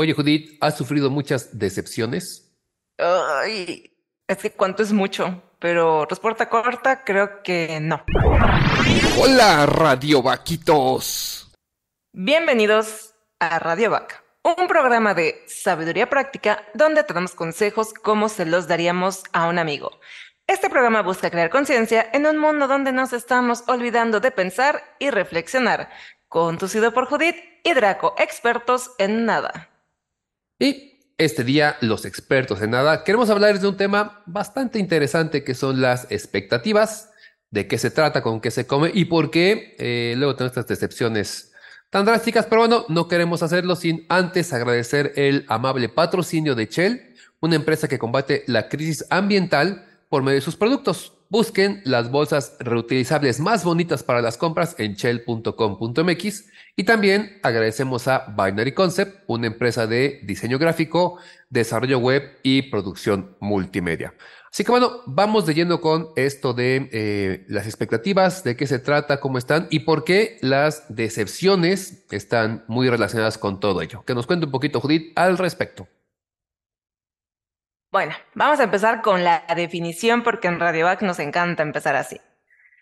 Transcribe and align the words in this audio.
Oye, 0.00 0.12
Judith, 0.12 0.56
¿has 0.60 0.76
sufrido 0.76 1.10
muchas 1.10 1.58
decepciones? 1.58 2.56
Ay, 2.98 3.98
es 4.28 4.38
que 4.38 4.52
cuánto 4.52 4.84
es 4.84 4.92
mucho, 4.92 5.42
pero 5.58 6.06
respuesta 6.06 6.48
corta, 6.48 7.02
creo 7.02 7.42
que 7.42 7.80
no. 7.80 8.04
Hola, 9.20 9.66
Radio 9.66 10.22
Vaquitos. 10.22 11.50
Bienvenidos 12.12 13.16
a 13.40 13.58
Radio 13.58 13.90
Vaca, 13.90 14.22
un 14.44 14.68
programa 14.68 15.14
de 15.14 15.42
sabiduría 15.48 16.08
práctica 16.08 16.64
donde 16.74 17.02
te 17.02 17.12
damos 17.12 17.34
consejos 17.34 17.92
como 17.92 18.28
se 18.28 18.46
los 18.46 18.68
daríamos 18.68 19.24
a 19.32 19.48
un 19.48 19.58
amigo. 19.58 19.98
Este 20.46 20.70
programa 20.70 21.02
busca 21.02 21.28
crear 21.28 21.50
conciencia 21.50 22.08
en 22.12 22.24
un 22.24 22.38
mundo 22.38 22.68
donde 22.68 22.92
nos 22.92 23.12
estamos 23.12 23.64
olvidando 23.66 24.20
de 24.20 24.30
pensar 24.30 24.80
y 25.00 25.10
reflexionar. 25.10 25.90
Conducido 26.28 26.94
por 26.94 27.06
Judith 27.06 27.34
y 27.64 27.74
Draco, 27.74 28.14
expertos 28.16 28.92
en 28.98 29.24
nada. 29.24 29.70
Y 30.58 30.98
este 31.18 31.44
día, 31.44 31.76
los 31.80 32.04
expertos 32.04 32.60
en 32.62 32.70
nada, 32.70 33.04
queremos 33.04 33.30
hablar 33.30 33.58
de 33.58 33.68
un 33.68 33.76
tema 33.76 34.22
bastante 34.26 34.78
interesante 34.78 35.44
que 35.44 35.54
son 35.54 35.80
las 35.80 36.10
expectativas, 36.10 37.10
de 37.50 37.66
qué 37.66 37.78
se 37.78 37.90
trata, 37.90 38.22
con 38.22 38.40
qué 38.40 38.50
se 38.50 38.66
come 38.66 38.90
y 38.92 39.06
por 39.06 39.30
qué 39.30 39.76
eh, 39.78 40.14
luego 40.16 40.34
tenemos 40.34 40.56
estas 40.56 40.66
decepciones 40.66 41.52
tan 41.90 42.04
drásticas. 42.04 42.46
Pero 42.46 42.62
bueno, 42.62 42.84
no 42.88 43.08
queremos 43.08 43.42
hacerlo 43.42 43.76
sin 43.76 44.04
antes 44.08 44.52
agradecer 44.52 45.12
el 45.16 45.44
amable 45.48 45.88
patrocinio 45.88 46.54
de 46.54 46.66
Shell, 46.66 47.14
una 47.40 47.56
empresa 47.56 47.88
que 47.88 47.98
combate 47.98 48.42
la 48.46 48.68
crisis 48.68 49.04
ambiental 49.10 49.86
por 50.08 50.22
medio 50.22 50.36
de 50.36 50.42
sus 50.42 50.56
productos. 50.56 51.17
Busquen 51.30 51.82
las 51.84 52.10
bolsas 52.10 52.56
reutilizables 52.58 53.38
más 53.38 53.62
bonitas 53.62 54.02
para 54.02 54.22
las 54.22 54.38
compras 54.38 54.74
en 54.78 54.94
shell.com.mx 54.94 56.46
y 56.74 56.84
también 56.84 57.38
agradecemos 57.42 58.08
a 58.08 58.34
Binary 58.34 58.72
Concept, 58.72 59.24
una 59.26 59.48
empresa 59.48 59.86
de 59.86 60.20
diseño 60.22 60.58
gráfico, 60.58 61.18
desarrollo 61.50 61.98
web 61.98 62.22
y 62.42 62.62
producción 62.70 63.36
multimedia. 63.40 64.14
Así 64.50 64.64
que 64.64 64.70
bueno, 64.70 65.02
vamos 65.04 65.44
de 65.44 65.52
lleno 65.52 65.82
con 65.82 66.08
esto 66.16 66.54
de 66.54 66.88
eh, 66.92 67.44
las 67.48 67.66
expectativas, 67.66 68.42
de 68.42 68.56
qué 68.56 68.66
se 68.66 68.78
trata, 68.78 69.20
cómo 69.20 69.36
están 69.36 69.66
y 69.68 69.80
por 69.80 70.04
qué 70.04 70.38
las 70.40 70.84
decepciones 70.88 72.06
están 72.10 72.64
muy 72.68 72.88
relacionadas 72.88 73.36
con 73.36 73.60
todo 73.60 73.82
ello. 73.82 74.02
Que 74.06 74.14
nos 74.14 74.26
cuente 74.26 74.46
un 74.46 74.52
poquito 74.52 74.80
Judith 74.80 75.12
al 75.14 75.36
respecto. 75.36 75.88
Bueno, 77.90 78.14
vamos 78.34 78.60
a 78.60 78.64
empezar 78.64 79.00
con 79.00 79.24
la 79.24 79.44
definición 79.56 80.22
porque 80.22 80.46
en 80.46 80.60
RadioVac 80.60 81.00
nos 81.00 81.18
encanta 81.20 81.62
empezar 81.62 81.96
así. 81.96 82.20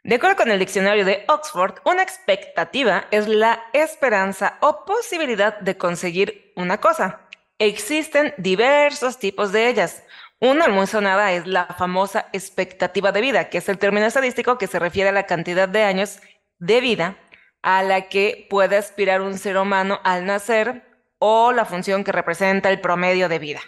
De 0.03 0.17
acuerdo 0.17 0.37
con 0.37 0.51
el 0.51 0.59
diccionario 0.59 1.05
de 1.05 1.25
Oxford, 1.29 1.77
una 1.85 2.03
expectativa 2.03 3.07
es 3.13 3.29
la 3.29 3.63
esperanza 3.73 4.59
o 4.61 4.85
posibilidad 4.85 5.61
de 5.61 5.77
conseguir 5.77 6.53
una 6.57 6.79
cosa. 6.79 7.21
Existen 7.61 8.35
diversos 8.37 9.19
tipos 9.19 9.53
de 9.53 9.69
ellas. 9.69 10.03
Una 10.41 10.67
muy 10.67 10.89
sonada 10.89 11.33
es 11.33 11.47
la 11.47 11.67
famosa 11.67 12.27
expectativa 12.33 13.13
de 13.13 13.21
vida, 13.21 13.49
que 13.49 13.59
es 13.59 13.69
el 13.69 13.79
término 13.79 14.07
estadístico 14.07 14.59
que 14.59 14.67
se 14.67 14.81
refiere 14.81 15.11
a 15.11 15.13
la 15.13 15.27
cantidad 15.27 15.69
de 15.69 15.85
años 15.85 16.19
de 16.59 16.81
vida 16.81 17.17
a 17.63 17.85
la 17.85 18.09
que 18.09 18.47
puede 18.51 18.77
aspirar 18.77 19.23
un 19.23 19.39
ser 19.39 19.57
humano 19.57 20.01
al 20.03 20.27
nacer 20.27 20.83
o 21.19 21.53
la 21.53 21.65
función 21.65 22.03
que 22.03 22.13
representa 22.13 22.71
el 22.71 22.81
promedio 22.81 23.29
de 23.29 23.39
vida. 23.39 23.61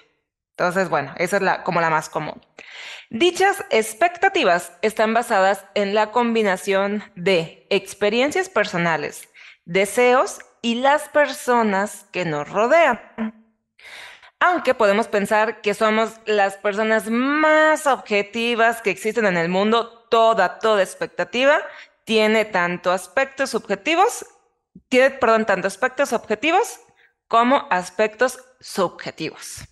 Entonces, 0.59 0.89
bueno, 0.89 1.15
esa 1.19 1.37
es 1.37 1.43
la, 1.43 1.63
como 1.63 1.81
la 1.81 1.89
más 1.89 2.09
común. 2.09 2.45
Dichas 3.11 3.65
expectativas 3.71 4.73
están 4.83 5.15
basadas 5.15 5.65
en 5.75 5.95
la 5.95 6.11
combinación 6.11 7.05
de 7.15 7.65
experiencias 7.71 8.49
personales, 8.49 9.29
deseos 9.65 10.41
y 10.61 10.75
las 10.81 11.09
personas 11.11 12.07
que 12.11 12.25
nos 12.25 12.51
rodean. 12.51 13.01
Aunque 14.41 14.75
podemos 14.75 15.07
pensar 15.07 15.61
que 15.61 15.75
somos 15.75 16.15
las 16.27 16.57
personas 16.57 17.09
más 17.09 17.87
objetivas 17.87 18.83
que 18.83 18.91
existen 18.91 19.27
en 19.27 19.37
el 19.37 19.49
mundo, 19.49 20.07
toda, 20.11 20.59
toda 20.59 20.83
expectativa 20.83 21.61
tiene 22.03 22.45
tanto 22.45 22.91
aspectos 22.91 23.51
subjetivos, 23.51 24.27
tiene, 24.89 25.11
perdón, 25.11 25.47
tanto 25.47 25.69
aspectos 25.69 26.13
objetivos 26.13 26.81
como 27.29 27.69
aspectos 27.71 28.41
subjetivos. 28.59 29.69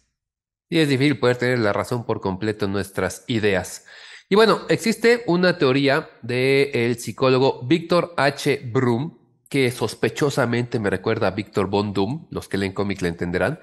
Y 0.69 0.79
es 0.79 0.89
difícil 0.89 1.19
poder 1.19 1.37
tener 1.37 1.59
la 1.61 1.73
razón 1.73 2.05
por 2.05 2.21
completo 2.21 2.67
en 2.67 2.73
nuestras 2.73 3.25
ideas. 3.29 3.85
Y 4.29 4.35
bueno, 4.35 4.63
existe 4.69 5.23
una 5.27 5.57
teoría 5.57 6.11
del 6.23 6.99
psicólogo 6.99 7.63
Víctor 7.65 8.13
H. 8.17 8.63
Brum, 8.73 9.17
que 9.49 9.71
sospechosamente 9.71 10.81
me 10.81 10.91
recuerda 10.91 11.29
a 11.29 11.31
Víctor 11.31 11.69
Von 11.69 11.93
Doom, 11.93 12.27
los 12.31 12.49
que 12.49 12.59
leen 12.59 12.73
cómic 12.73 13.01
le 13.03 13.09
entenderán. 13.09 13.61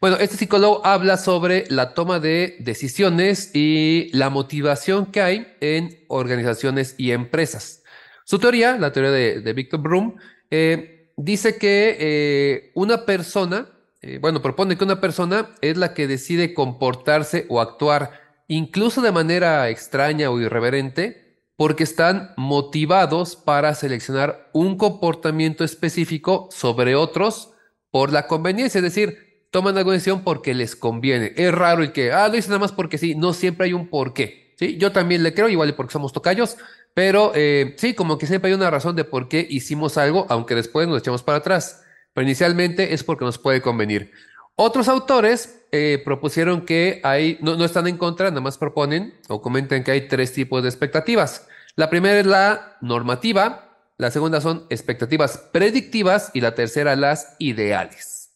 Bueno, 0.00 0.16
este 0.18 0.36
psicólogo 0.36 0.86
habla 0.86 1.16
sobre 1.16 1.64
la 1.68 1.94
toma 1.94 2.20
de 2.20 2.56
decisiones 2.60 3.50
y 3.54 4.10
la 4.12 4.30
motivación 4.30 5.06
que 5.06 5.22
hay 5.22 5.56
en 5.60 6.04
organizaciones 6.06 6.94
y 6.96 7.10
empresas. 7.10 7.82
Su 8.24 8.38
teoría, 8.38 8.78
la 8.78 8.92
teoría 8.92 9.10
de, 9.10 9.52
Víctor 9.52 9.80
Brum, 9.80 10.14
eh, 10.50 11.10
dice 11.16 11.58
que 11.58 11.96
eh, 11.98 12.70
una 12.74 13.04
persona 13.04 13.73
eh, 14.06 14.18
bueno, 14.18 14.42
propone 14.42 14.76
que 14.76 14.84
una 14.84 15.00
persona 15.00 15.54
es 15.62 15.78
la 15.78 15.94
que 15.94 16.06
decide 16.06 16.52
comportarse 16.52 17.46
o 17.48 17.58
actuar 17.58 18.10
incluso 18.48 19.00
de 19.00 19.12
manera 19.12 19.70
extraña 19.70 20.30
o 20.30 20.38
irreverente 20.38 21.38
porque 21.56 21.84
están 21.84 22.34
motivados 22.36 23.34
para 23.34 23.74
seleccionar 23.74 24.50
un 24.52 24.76
comportamiento 24.76 25.64
específico 25.64 26.50
sobre 26.50 26.96
otros 26.96 27.52
por 27.90 28.12
la 28.12 28.26
conveniencia, 28.26 28.80
es 28.80 28.82
decir, 28.82 29.46
toman 29.50 29.78
alguna 29.78 29.94
decisión 29.94 30.22
porque 30.22 30.52
les 30.52 30.76
conviene. 30.76 31.32
Es 31.36 31.54
raro 31.54 31.82
el 31.82 31.92
que, 31.92 32.12
ah, 32.12 32.28
lo 32.28 32.36
hice 32.36 32.48
nada 32.48 32.58
más 32.58 32.72
porque 32.72 32.98
sí, 32.98 33.14
no 33.14 33.32
siempre 33.32 33.66
hay 33.66 33.72
un 33.72 33.88
porqué. 33.88 34.52
¿sí? 34.58 34.76
Yo 34.76 34.92
también 34.92 35.22
le 35.22 35.32
creo, 35.32 35.48
igual 35.48 35.74
porque 35.74 35.92
somos 35.94 36.12
tocayos, 36.12 36.58
pero 36.92 37.32
eh, 37.34 37.74
sí, 37.78 37.94
como 37.94 38.18
que 38.18 38.26
siempre 38.26 38.50
hay 38.50 38.54
una 38.54 38.70
razón 38.70 38.96
de 38.96 39.04
por 39.04 39.28
qué 39.28 39.46
hicimos 39.48 39.96
algo, 39.96 40.26
aunque 40.28 40.54
después 40.54 40.86
nos 40.88 40.98
echamos 40.98 41.22
para 41.22 41.38
atrás 41.38 41.83
pero 42.14 42.24
inicialmente 42.24 42.94
es 42.94 43.04
porque 43.04 43.24
nos 43.24 43.38
puede 43.38 43.60
convenir. 43.60 44.12
Otros 44.56 44.88
autores 44.88 45.66
eh, 45.72 46.00
propusieron 46.04 46.64
que 46.64 47.00
hay, 47.02 47.38
no, 47.40 47.56
no 47.56 47.64
están 47.64 47.88
en 47.88 47.98
contra, 47.98 48.30
nada 48.30 48.40
más 48.40 48.56
proponen 48.56 49.18
o 49.28 49.42
comentan 49.42 49.82
que 49.82 49.90
hay 49.90 50.08
tres 50.08 50.32
tipos 50.32 50.62
de 50.62 50.68
expectativas. 50.68 51.48
La 51.74 51.90
primera 51.90 52.20
es 52.20 52.26
la 52.26 52.76
normativa, 52.80 53.76
la 53.98 54.12
segunda 54.12 54.40
son 54.40 54.66
expectativas 54.70 55.38
predictivas 55.52 56.30
y 56.32 56.40
la 56.40 56.54
tercera 56.54 56.94
las 56.94 57.34
ideales. 57.40 58.30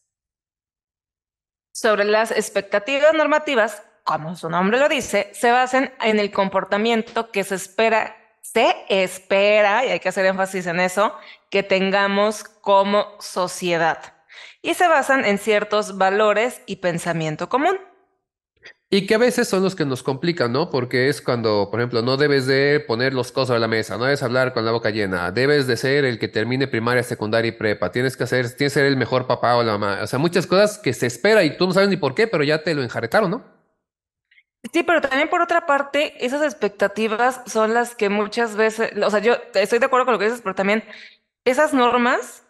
Sobre 1.71 2.03
las 2.03 2.31
expectativas 2.31 3.13
normativas, 3.13 3.81
como 4.03 4.35
su 4.35 4.49
nombre 4.49 4.77
lo 4.77 4.89
dice, 4.89 5.29
se 5.33 5.51
basan 5.51 5.93
en 6.01 6.19
el 6.19 6.31
comportamiento 6.31 7.31
que 7.31 7.45
se 7.45 7.55
espera 7.55 8.18
se 8.53 8.75
espera, 8.89 9.85
y 9.85 9.89
hay 9.89 9.99
que 9.99 10.09
hacer 10.09 10.25
énfasis 10.25 10.65
en 10.65 10.79
eso, 10.79 11.13
que 11.51 11.61
tengamos 11.61 12.43
como 12.43 13.05
sociedad. 13.19 14.13
Y 14.61 14.73
se 14.73 14.87
basan 14.87 15.23
en 15.25 15.37
ciertos 15.37 15.97
valores 15.97 16.61
y 16.65 16.77
pensamiento 16.77 17.47
común. 17.47 17.77
Y 18.89 19.05
que 19.05 19.13
a 19.13 19.19
veces 19.19 19.47
son 19.47 19.61
los 19.61 19.75
que 19.75 19.85
nos 19.85 20.01
complican, 20.01 20.51
¿no? 20.51 20.71
Porque 20.71 21.09
es 21.09 21.21
cuando, 21.21 21.69
por 21.69 21.79
ejemplo, 21.79 22.01
no 22.01 22.17
debes 22.17 22.47
de 22.47 22.79
poner 22.79 23.13
los 23.13 23.31
cosas 23.31 23.57
a 23.57 23.59
la 23.59 23.67
mesa, 23.67 23.97
no 23.97 24.05
debes 24.05 24.23
hablar 24.23 24.51
con 24.51 24.65
la 24.65 24.71
boca 24.71 24.89
llena, 24.89 25.31
debes 25.31 25.67
de 25.67 25.77
ser 25.77 26.05
el 26.05 26.17
que 26.17 26.27
termine 26.27 26.67
primaria, 26.67 27.03
secundaria 27.03 27.49
y 27.49 27.51
prepa, 27.51 27.91
tienes 27.91 28.17
que 28.17 28.23
hacer, 28.23 28.45
tienes 28.55 28.73
que 28.73 28.79
ser 28.79 28.85
el 28.85 28.97
mejor 28.97 29.27
papá 29.27 29.57
o 29.57 29.63
la 29.63 29.77
mamá. 29.77 29.99
O 30.01 30.07
sea, 30.07 30.17
muchas 30.17 30.47
cosas 30.47 30.79
que 30.79 30.93
se 30.93 31.05
espera 31.05 31.43
y 31.43 31.55
tú 31.55 31.67
no 31.67 31.73
sabes 31.73 31.89
ni 31.89 31.97
por 31.97 32.15
qué, 32.15 32.25
pero 32.25 32.43
ya 32.43 32.63
te 32.63 32.73
lo 32.73 32.81
enjaretaron, 32.81 33.29
¿no? 33.29 33.58
Sí, 34.73 34.83
pero 34.83 35.01
también 35.01 35.29
por 35.29 35.41
otra 35.41 35.65
parte, 35.65 36.23
esas 36.25 36.43
expectativas 36.43 37.41
son 37.45 37.73
las 37.73 37.95
que 37.95 38.09
muchas 38.09 38.55
veces, 38.55 38.91
o 39.01 39.09
sea, 39.09 39.19
yo 39.19 39.35
estoy 39.53 39.79
de 39.79 39.85
acuerdo 39.85 40.05
con 40.05 40.13
lo 40.13 40.19
que 40.19 40.25
dices, 40.25 40.41
pero 40.41 40.53
también 40.53 40.83
esas 41.45 41.73
normas, 41.73 42.43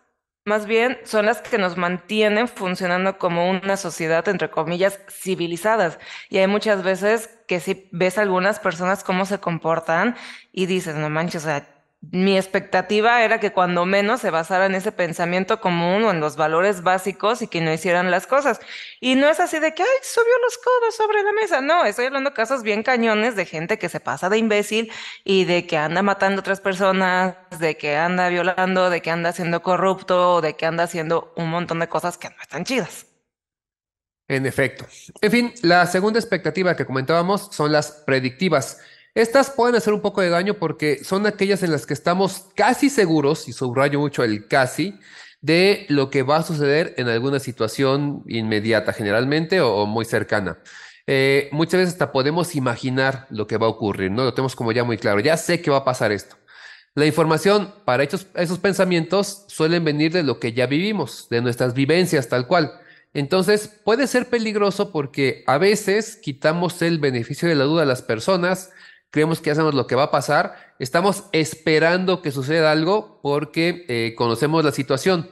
más 0.46 0.66
bien, 0.66 0.98
son 1.06 1.28
las 1.28 1.42
que 1.42 1.58
nos 1.59 1.78
mantienen 1.78 2.48
funcionando 2.48 3.18
como 3.19 3.50
una 3.50 3.78
sociedad, 3.78 4.28
entre 4.28 4.50
comillas, 4.50 5.00
civilizadas. 5.10 6.00
Y 6.30 6.39
hay 6.39 6.48
muchas 6.48 6.83
veces 6.83 7.30
que 7.48 7.60
si 7.60 7.88
ves 7.92 8.18
algunas 8.18 8.60
personas 8.60 9.04
cómo 9.04 9.25
se 9.25 9.39
comportan 9.39 10.16
y 10.51 10.66
dices, 10.66 10.95
no 10.95 11.10
manches, 11.10 11.44
o 11.44 11.45
sea, 11.48 11.79
mi 12.01 12.38
expectativa 12.38 13.24
era 13.24 13.42
que 13.42 13.51
cuando 13.51 13.86
menos 13.86 14.22
se 14.22 14.31
basara 14.31 14.68
en 14.68 14.75
ese 14.75 14.94
pensamiento 14.94 15.60
común 15.60 16.04
o 16.04 16.12
en 16.12 16.22
los 16.22 16.38
valores 16.38 16.81
básicos 16.81 17.42
y 17.42 17.48
que 17.48 17.60
no 17.60 17.74
hicieran 17.74 18.10
las 18.10 18.25
cosas. 18.25 18.60
Y 19.01 19.16
no 19.16 19.30
es 19.30 19.42
así 19.42 19.60
de 19.60 19.74
que, 19.74 19.84
ay, 19.84 19.90
subió 20.01 20.31
los 20.44 20.57
codos 20.57 20.96
sobre 20.96 21.22
la 21.24 21.34
mesa. 21.34 21.60
No, 21.60 21.84
estoy 21.86 22.06
hablando 22.06 22.30
de 22.30 22.36
casos 22.36 22.63
bien 22.63 22.84
cañones 22.84 23.36
de 23.36 23.46
gente 23.46 23.78
que 23.78 23.90
se 23.90 24.00
pasa 24.00 24.30
de 24.30 24.38
imbécil 24.38 24.92
y 25.25 25.44
de 25.44 25.68
que 25.68 25.75
anda 25.75 26.01
matando 26.01 26.38
a 26.38 26.42
otras 26.42 26.62
personas, 26.62 27.36
de 27.60 27.75
que 27.75 27.98
anda 27.98 28.30
violando, 28.30 28.90
de 28.90 29.02
que 29.02 29.12
anda 29.12 29.34
siendo 29.34 29.62
corrupto, 29.62 30.40
de 30.40 30.56
que 30.56 30.66
anda 30.66 30.86
haciendo 30.86 31.34
un 31.36 31.50
montón 31.50 31.80
de 31.80 31.90
cosas 31.90 32.18
que 32.18 32.30
no 32.30 32.42
están 32.42 32.63
chidas. 32.63 33.07
En 34.30 34.45
efecto. 34.45 34.86
En 35.22 35.31
fin, 35.31 35.54
la 35.63 35.86
segunda 35.86 36.19
expectativa 36.19 36.75
que 36.75 36.86
comentábamos 36.86 37.50
son 37.52 37.72
las 37.72 37.92
predictivas. 37.92 38.80
Estas 39.15 39.50
pueden 39.50 39.75
hacer 39.75 39.94
un 39.94 40.01
poco 40.01 40.21
de 40.21 40.29
daño 40.29 40.56
porque 40.56 41.03
son 41.03 41.25
aquellas 41.25 41.63
en 41.63 41.71
las 41.71 41.85
que 41.85 41.94
estamos 41.94 42.45
casi 42.56 42.89
seguros, 42.89 43.47
y 43.47 43.53
subrayo 43.53 44.00
mucho 44.00 44.23
el 44.23 44.47
casi, 44.47 45.00
de 45.41 45.85
lo 45.89 46.09
que 46.09 46.23
va 46.23 46.38
a 46.38 46.44
suceder 46.44 46.94
en 46.97 47.07
alguna 47.07 47.39
situación 47.39 48.23
inmediata, 48.27 48.94
generalmente, 48.94 49.61
o, 49.61 49.85
muy 49.85 50.06
cercana. 50.06 50.59
Eh, 51.07 51.50
muchas 51.51 51.79
veces 51.79 51.94
hasta 51.94 52.11
podemos 52.11 52.56
imaginar 52.56 53.25
lo 53.29 53.47
que 53.47 53.57
va 53.57 53.65
a 53.65 53.69
ocurrir, 53.69 54.11
¿no? 54.11 54.23
Lo 54.23 54.33
tenemos 54.33 54.56
como 54.56 54.71
ya 54.71 54.83
muy 54.83 54.97
claro, 54.97 55.19
ya 55.19 55.38
sé 55.38 55.61
que 55.61 55.71
va 55.71 55.77
a 55.77 55.85
pasar 55.85 56.11
esto. 56.11 56.38
La 56.95 57.06
información 57.06 57.73
para 57.85 58.03
esos 58.03 58.59
pensamientos 58.59 59.45
suelen 59.47 59.83
venir 59.83 60.11
de 60.11 60.23
lo 60.23 60.39
que 60.39 60.53
ya 60.53 60.65
vivimos, 60.65 61.27
de 61.29 61.41
nuestras 61.41 61.73
vivencias 61.73 62.27
tal 62.27 62.45
cual. 62.45 62.73
Entonces 63.13 63.67
puede 63.83 64.06
ser 64.07 64.27
peligroso 64.27 64.91
porque 64.91 65.44
a 65.47 65.57
veces 65.57 66.17
quitamos 66.17 66.81
el 66.81 67.00
beneficio 67.00 67.47
de 67.47 67.56
la 67.56 67.63
duda 67.63 67.83
a 67.83 67.85
las 67.85 68.01
personas, 68.01 68.71
creemos 69.11 69.39
que 69.39 69.47
ya 69.47 69.56
sabemos 69.56 69.75
lo 69.75 69.88
que 69.88 69.95
va 69.95 70.03
a 70.03 70.11
pasar, 70.11 70.56
estamos 70.79 71.25
esperando 71.31 72.21
que 72.21 72.31
suceda 72.31 72.71
algo 72.71 73.19
porque 73.21 73.85
eh, 73.88 74.15
conocemos 74.15 74.63
la 74.63 74.71
situación, 74.71 75.29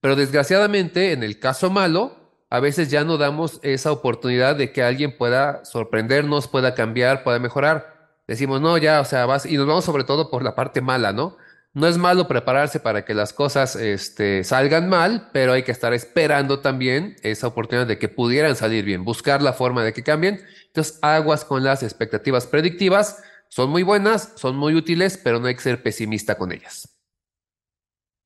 pero 0.00 0.16
desgraciadamente 0.16 1.12
en 1.12 1.22
el 1.22 1.38
caso 1.38 1.70
malo, 1.70 2.20
a 2.50 2.58
veces 2.58 2.90
ya 2.90 3.04
no 3.04 3.16
damos 3.16 3.60
esa 3.62 3.92
oportunidad 3.92 4.56
de 4.56 4.72
que 4.72 4.82
alguien 4.82 5.16
pueda 5.16 5.64
sorprendernos, 5.64 6.48
pueda 6.48 6.74
cambiar, 6.74 7.22
pueda 7.22 7.38
mejorar. 7.38 8.18
Decimos, 8.26 8.60
no, 8.60 8.76
ya, 8.76 9.00
o 9.00 9.04
sea, 9.04 9.26
vas, 9.26 9.46
y 9.46 9.56
nos 9.56 9.66
vamos 9.66 9.84
sobre 9.84 10.04
todo 10.04 10.30
por 10.30 10.42
la 10.42 10.56
parte 10.56 10.80
mala, 10.80 11.12
¿no? 11.12 11.36
No 11.72 11.86
es 11.86 11.98
malo 11.98 12.26
prepararse 12.26 12.80
para 12.80 13.04
que 13.04 13.14
las 13.14 13.32
cosas 13.32 13.76
este, 13.76 14.42
salgan 14.42 14.88
mal, 14.88 15.30
pero 15.32 15.52
hay 15.52 15.62
que 15.62 15.70
estar 15.70 15.94
esperando 15.94 16.58
también 16.58 17.14
esa 17.22 17.46
oportunidad 17.46 17.86
de 17.86 17.98
que 17.98 18.08
pudieran 18.08 18.56
salir 18.56 18.84
bien, 18.84 19.04
buscar 19.04 19.40
la 19.40 19.52
forma 19.52 19.84
de 19.84 19.92
que 19.92 20.02
cambien. 20.02 20.44
Entonces, 20.66 20.98
aguas 21.00 21.44
con 21.44 21.62
las 21.62 21.84
expectativas 21.84 22.48
predictivas. 22.48 23.22
Son 23.48 23.70
muy 23.70 23.84
buenas, 23.84 24.32
son 24.36 24.56
muy 24.56 24.74
útiles, 24.74 25.16
pero 25.22 25.38
no 25.38 25.46
hay 25.46 25.54
que 25.54 25.60
ser 25.60 25.82
pesimista 25.82 26.36
con 26.36 26.50
ellas. 26.50 26.96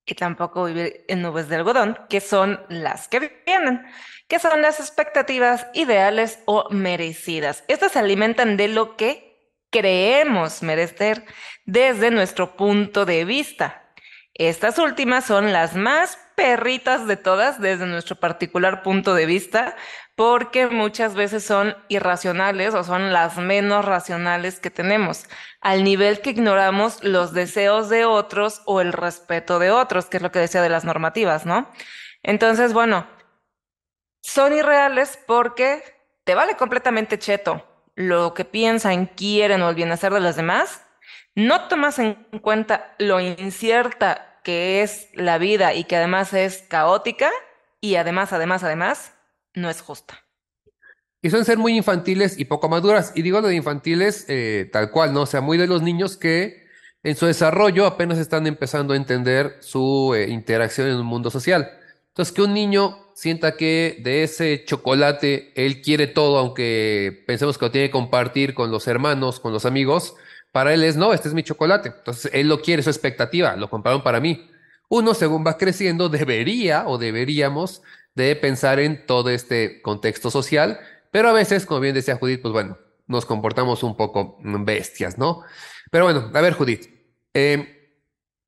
Y 0.06 0.14
tampoco 0.14 0.64
vivir 0.64 1.04
en 1.08 1.22
nubes 1.22 1.48
de 1.48 1.56
algodón, 1.56 1.98
que 2.10 2.20
son 2.20 2.60
las 2.68 3.08
que 3.08 3.42
vienen, 3.46 3.82
que 4.28 4.38
son 4.38 4.60
las 4.62 4.80
expectativas 4.80 5.66
ideales 5.74 6.40
o 6.44 6.68
merecidas. 6.70 7.64
Estas 7.68 7.92
se 7.92 7.98
alimentan 7.98 8.56
de 8.56 8.68
lo 8.68 8.96
que 8.96 9.23
creemos 9.74 10.62
merecer 10.62 11.24
desde 11.64 12.12
nuestro 12.12 12.56
punto 12.56 13.04
de 13.04 13.24
vista. 13.24 13.90
Estas 14.32 14.78
últimas 14.78 15.24
son 15.24 15.52
las 15.52 15.74
más 15.74 16.16
perritas 16.36 17.08
de 17.08 17.16
todas 17.16 17.60
desde 17.60 17.86
nuestro 17.86 18.14
particular 18.14 18.84
punto 18.84 19.14
de 19.14 19.26
vista, 19.26 19.74
porque 20.14 20.68
muchas 20.68 21.16
veces 21.16 21.44
son 21.44 21.76
irracionales 21.88 22.72
o 22.74 22.84
son 22.84 23.12
las 23.12 23.36
menos 23.36 23.84
racionales 23.84 24.60
que 24.60 24.70
tenemos, 24.70 25.26
al 25.60 25.82
nivel 25.82 26.20
que 26.20 26.30
ignoramos 26.30 27.02
los 27.02 27.32
deseos 27.32 27.88
de 27.88 28.04
otros 28.04 28.62
o 28.66 28.80
el 28.80 28.92
respeto 28.92 29.58
de 29.58 29.72
otros, 29.72 30.06
que 30.06 30.18
es 30.18 30.22
lo 30.22 30.30
que 30.30 30.38
decía 30.38 30.62
de 30.62 30.68
las 30.68 30.84
normativas, 30.84 31.46
¿no? 31.46 31.68
Entonces, 32.22 32.72
bueno, 32.72 33.08
son 34.22 34.52
irreales 34.52 35.18
porque 35.26 35.82
te 36.22 36.36
vale 36.36 36.54
completamente 36.56 37.18
cheto 37.18 37.73
lo 37.94 38.34
que 38.34 38.44
piensan, 38.44 39.06
quieren 39.06 39.62
o 39.62 39.68
el 39.68 39.74
bienestar 39.74 40.12
de 40.12 40.20
los 40.20 40.36
demás, 40.36 40.82
no 41.34 41.68
tomas 41.68 41.98
en 41.98 42.14
cuenta 42.40 42.94
lo 42.98 43.20
incierta 43.20 44.40
que 44.44 44.82
es 44.82 45.08
la 45.14 45.38
vida 45.38 45.74
y 45.74 45.84
que 45.84 45.96
además 45.96 46.32
es 46.32 46.64
caótica 46.68 47.30
y 47.80 47.96
además, 47.96 48.32
además, 48.32 48.62
además, 48.62 49.12
no 49.54 49.70
es 49.70 49.80
justa. 49.80 50.24
Y 51.22 51.30
suelen 51.30 51.46
ser 51.46 51.58
muy 51.58 51.74
infantiles 51.76 52.38
y 52.38 52.44
poco 52.44 52.68
maduras. 52.68 53.12
Y 53.14 53.22
digo 53.22 53.40
lo 53.40 53.48
de 53.48 53.56
infantiles 53.56 54.26
eh, 54.28 54.68
tal 54.70 54.90
cual, 54.90 55.14
¿no? 55.14 55.22
O 55.22 55.26
sea, 55.26 55.40
muy 55.40 55.56
de 55.56 55.66
los 55.66 55.80
niños 55.80 56.18
que 56.18 56.66
en 57.02 57.16
su 57.16 57.26
desarrollo 57.26 57.86
apenas 57.86 58.18
están 58.18 58.46
empezando 58.46 58.92
a 58.92 58.96
entender 58.96 59.56
su 59.60 60.14
eh, 60.14 60.28
interacción 60.28 60.88
en 60.88 60.96
un 60.96 61.06
mundo 61.06 61.30
social. 61.30 61.70
Entonces, 62.14 62.32
que 62.32 62.42
un 62.42 62.54
niño 62.54 63.10
sienta 63.14 63.56
que 63.56 63.98
de 64.00 64.22
ese 64.22 64.64
chocolate 64.64 65.52
él 65.56 65.82
quiere 65.82 66.06
todo, 66.06 66.38
aunque 66.38 67.24
pensemos 67.26 67.58
que 67.58 67.64
lo 67.64 67.72
tiene 67.72 67.88
que 67.88 67.92
compartir 67.92 68.54
con 68.54 68.70
los 68.70 68.86
hermanos, 68.86 69.40
con 69.40 69.52
los 69.52 69.66
amigos, 69.66 70.14
para 70.52 70.72
él 70.72 70.84
es, 70.84 70.94
no, 70.94 71.12
este 71.12 71.26
es 71.26 71.34
mi 71.34 71.42
chocolate. 71.42 71.88
Entonces, 71.88 72.30
él 72.32 72.46
lo 72.46 72.62
quiere, 72.62 72.84
su 72.84 72.90
expectativa, 72.90 73.56
lo 73.56 73.68
compraron 73.68 74.04
para 74.04 74.20
mí. 74.20 74.48
Uno, 74.88 75.12
según 75.12 75.44
va 75.44 75.58
creciendo, 75.58 76.08
debería 76.08 76.86
o 76.86 76.98
deberíamos 76.98 77.82
de 78.14 78.36
pensar 78.36 78.78
en 78.78 79.06
todo 79.06 79.30
este 79.30 79.82
contexto 79.82 80.30
social, 80.30 80.78
pero 81.10 81.30
a 81.30 81.32
veces, 81.32 81.66
como 81.66 81.80
bien 81.80 81.96
decía 81.96 82.14
Judith, 82.14 82.42
pues 82.42 82.52
bueno, 82.52 82.78
nos 83.08 83.26
comportamos 83.26 83.82
un 83.82 83.96
poco 83.96 84.38
bestias, 84.40 85.18
¿no? 85.18 85.42
Pero 85.90 86.04
bueno, 86.04 86.30
a 86.32 86.40
ver, 86.40 86.52
Judith, 86.52 86.86
eh, 87.34 87.98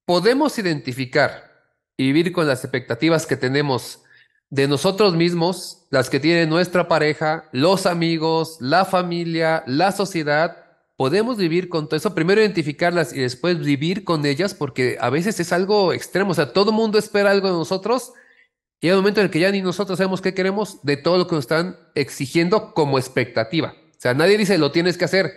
podemos 0.05 0.57
identificar 0.61 1.56
y 1.97 2.05
vivir 2.05 2.33
con 2.33 2.47
las 2.47 2.65
expectativas 2.65 3.27
que 3.27 3.37
tenemos 3.37 4.03
de 4.51 4.69
nosotros 4.69 5.15
mismos, 5.15 5.87
las 5.91 6.11
que 6.11 6.21
tiene 6.21 6.47
nuestra 6.47 6.89
pareja, 6.89 7.49
los 7.53 7.87
amigos, 7.87 8.59
la 8.61 8.85
familia, 8.85 9.65
la 9.67 9.93
sociedad, 9.93 10.57
podemos 10.97 11.37
vivir 11.37 11.69
con 11.69 11.89
todo 11.89 11.97
eso. 11.97 12.15
Primero 12.15 12.41
identificarlas 12.41 13.13
y 13.13 13.21
después 13.21 13.59
vivir 13.59 14.05
con 14.05 14.25
ellas, 14.25 14.55
porque 14.55 14.97
a 15.01 15.11
veces 15.11 15.41
es 15.41 15.53
algo 15.53 15.93
extremo. 15.93 16.31
O 16.31 16.35
sea, 16.35 16.53
todo 16.53 16.71
el 16.71 16.77
mundo 16.77 16.99
espera 16.99 17.31
algo 17.31 17.49
de 17.49 17.55
nosotros 17.55 18.13
y 18.81 18.89
hay 18.89 18.93
un 18.93 18.99
momento 18.99 19.21
en 19.21 19.27
el 19.27 19.31
que 19.31 19.41
ya 19.41 19.51
ni 19.51 19.63
nosotros 19.63 19.99
sabemos 19.99 20.21
qué 20.21 20.35
queremos 20.35 20.83
de 20.83 20.97
todo 20.97 21.19
lo 21.19 21.27
que 21.27 21.35
nos 21.35 21.45
están 21.45 21.79
exigiendo 21.95 22.75
como 22.75 22.99
expectativa. 22.99 23.75
O 23.91 24.01
sea, 24.01 24.15
nadie 24.15 24.37
dice 24.37 24.59
lo 24.59 24.73
tienes 24.73 24.99
que 24.99 25.07
hacer, 25.07 25.33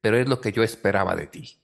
pero 0.00 0.18
es 0.18 0.28
lo 0.28 0.40
que 0.40 0.52
yo 0.52 0.62
esperaba 0.62 1.16
de 1.16 1.26
ti. 1.26 1.61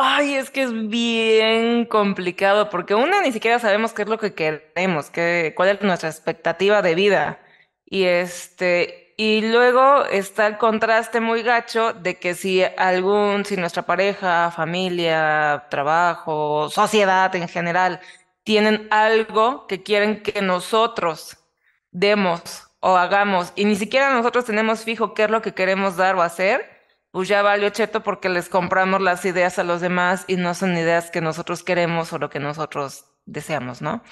Ay, 0.00 0.34
es 0.36 0.50
que 0.50 0.62
es 0.62 0.88
bien 0.88 1.84
complicado 1.84 2.70
porque 2.70 2.94
una 2.94 3.20
ni 3.20 3.32
siquiera 3.32 3.58
sabemos 3.58 3.92
qué 3.92 4.02
es 4.02 4.08
lo 4.08 4.18
que 4.18 4.32
queremos, 4.34 5.10
qué, 5.10 5.54
cuál 5.56 5.70
es 5.70 5.82
nuestra 5.82 6.08
expectativa 6.08 6.82
de 6.82 6.94
vida. 6.94 7.40
Y 7.84 8.04
este, 8.04 9.12
y 9.16 9.40
luego 9.50 10.04
está 10.04 10.46
el 10.46 10.56
contraste 10.58 11.20
muy 11.20 11.42
gacho 11.42 11.92
de 11.94 12.18
que 12.18 12.34
si 12.34 12.62
algún, 12.62 13.44
si 13.44 13.56
nuestra 13.56 13.82
pareja, 13.86 14.52
familia, 14.52 15.66
trabajo, 15.68 16.70
sociedad 16.70 17.34
en 17.34 17.48
general, 17.48 18.00
tienen 18.44 18.86
algo 18.92 19.66
que 19.66 19.82
quieren 19.82 20.22
que 20.22 20.42
nosotros 20.42 21.38
demos 21.90 22.68
o 22.80 22.96
hagamos 22.96 23.52
y 23.56 23.64
ni 23.64 23.74
siquiera 23.74 24.10
nosotros 24.14 24.44
tenemos 24.44 24.84
fijo 24.84 25.12
qué 25.14 25.24
es 25.24 25.30
lo 25.30 25.42
que 25.42 25.54
queremos 25.54 25.96
dar 25.96 26.14
o 26.16 26.22
hacer, 26.22 26.77
pues 27.10 27.28
ya 27.28 27.42
valió 27.42 27.70
cheto 27.70 28.02
porque 28.02 28.28
les 28.28 28.48
compramos 28.48 29.00
las 29.00 29.24
ideas 29.24 29.58
a 29.58 29.64
los 29.64 29.80
demás 29.80 30.24
y 30.26 30.36
no 30.36 30.54
son 30.54 30.76
ideas 30.76 31.10
que 31.10 31.20
nosotros 31.20 31.62
queremos 31.62 32.12
o 32.12 32.18
lo 32.18 32.30
que 32.30 32.40
nosotros 32.40 33.06
deseamos, 33.24 33.82
¿no? 33.82 34.02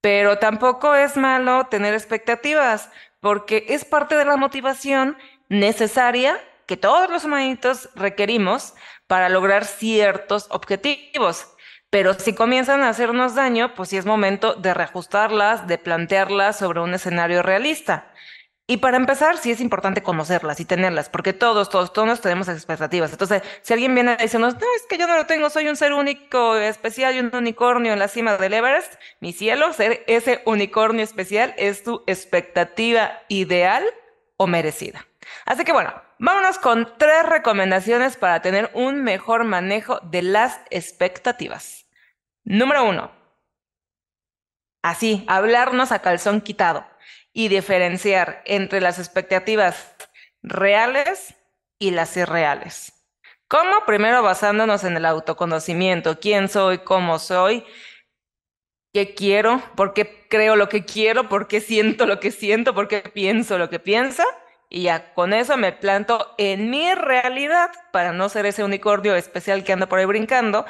Pero 0.00 0.38
tampoco 0.38 0.94
es 0.94 1.16
malo 1.16 1.66
tener 1.70 1.94
expectativas 1.94 2.90
porque 3.20 3.66
es 3.68 3.84
parte 3.84 4.16
de 4.16 4.24
la 4.24 4.36
motivación 4.36 5.16
necesaria 5.48 6.40
que 6.66 6.76
todos 6.76 7.10
los 7.10 7.24
humanitos 7.24 7.90
requerimos 7.94 8.74
para 9.06 9.28
lograr 9.28 9.64
ciertos 9.64 10.46
objetivos. 10.50 11.46
Pero 11.90 12.14
si 12.14 12.34
comienzan 12.34 12.82
a 12.82 12.88
hacernos 12.88 13.34
daño, 13.34 13.74
pues 13.74 13.90
sí 13.90 13.98
es 13.98 14.06
momento 14.06 14.54
de 14.54 14.72
reajustarlas, 14.72 15.66
de 15.66 15.76
plantearlas 15.76 16.58
sobre 16.58 16.80
un 16.80 16.94
escenario 16.94 17.42
realista. 17.42 18.10
Y 18.66 18.76
para 18.76 18.96
empezar, 18.96 19.38
sí 19.38 19.50
es 19.50 19.60
importante 19.60 20.02
conocerlas 20.02 20.60
y 20.60 20.64
tenerlas, 20.64 21.08
porque 21.08 21.32
todos, 21.32 21.68
todos, 21.68 21.92
todos 21.92 22.20
tenemos 22.20 22.48
expectativas. 22.48 23.10
Entonces, 23.10 23.42
si 23.60 23.72
alguien 23.72 23.94
viene 23.94 24.16
decirnos, 24.16 24.54
no, 24.54 24.66
es 24.76 24.86
que 24.88 24.98
yo 24.98 25.08
no 25.08 25.16
lo 25.16 25.26
tengo, 25.26 25.50
soy 25.50 25.68
un 25.68 25.76
ser 25.76 25.92
único, 25.92 26.56
especial 26.56 27.14
y 27.14 27.18
un 27.18 27.34
unicornio 27.34 27.92
en 27.92 27.98
la 27.98 28.06
cima 28.06 28.36
del 28.36 28.54
Everest, 28.54 28.94
mi 29.20 29.32
cielo, 29.32 29.72
ser 29.72 30.04
ese 30.06 30.42
unicornio 30.46 31.02
especial 31.02 31.54
es 31.58 31.82
tu 31.82 32.04
expectativa 32.06 33.20
ideal 33.28 33.84
o 34.36 34.46
merecida. 34.46 35.06
Así 35.44 35.64
que 35.64 35.72
bueno, 35.72 35.92
vámonos 36.18 36.58
con 36.58 36.96
tres 36.98 37.26
recomendaciones 37.26 38.16
para 38.16 38.42
tener 38.42 38.70
un 38.74 39.02
mejor 39.02 39.42
manejo 39.44 39.98
de 40.04 40.22
las 40.22 40.60
expectativas. 40.70 41.86
Número 42.44 42.84
uno. 42.84 43.10
Así, 44.82 45.24
hablarnos 45.28 45.92
a 45.92 46.00
calzón 46.00 46.40
quitado 46.40 46.91
y 47.32 47.48
diferenciar 47.48 48.42
entre 48.44 48.80
las 48.80 48.98
expectativas 48.98 49.94
reales 50.42 51.34
y 51.78 51.90
las 51.90 52.16
irreales. 52.16 52.92
¿Cómo? 53.48 53.84
Primero 53.86 54.22
basándonos 54.22 54.84
en 54.84 54.96
el 54.96 55.04
autoconocimiento, 55.04 56.18
quién 56.18 56.48
soy, 56.48 56.78
cómo 56.78 57.18
soy, 57.18 57.64
qué 58.92 59.14
quiero, 59.14 59.62
por 59.76 59.94
qué 59.94 60.26
creo 60.28 60.56
lo 60.56 60.68
que 60.68 60.84
quiero, 60.84 61.28
por 61.28 61.48
qué 61.48 61.60
siento 61.60 62.06
lo 62.06 62.20
que 62.20 62.30
siento, 62.30 62.74
por 62.74 62.88
qué 62.88 63.00
pienso 63.00 63.58
lo 63.58 63.68
que 63.68 63.78
piensa, 63.78 64.24
y 64.72 64.84
ya 64.84 65.12
con 65.12 65.34
eso 65.34 65.58
me 65.58 65.72
planto 65.72 66.34
en 66.38 66.70
mi 66.70 66.94
realidad 66.94 67.70
para 67.92 68.12
no 68.12 68.30
ser 68.30 68.46
ese 68.46 68.64
unicornio 68.64 69.14
especial 69.14 69.64
que 69.64 69.74
anda 69.74 69.86
por 69.86 69.98
ahí 69.98 70.06
brincando. 70.06 70.64